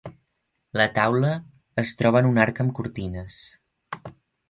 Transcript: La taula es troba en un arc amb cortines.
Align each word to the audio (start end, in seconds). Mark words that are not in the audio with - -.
La 0.81 0.87
taula 0.95 1.29
es 1.83 1.93
troba 2.01 2.25
en 2.25 2.33
un 2.33 2.43
arc 2.47 2.65
amb 2.65 2.77
cortines. 2.81 3.41